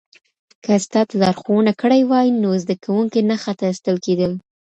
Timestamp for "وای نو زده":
2.09-2.75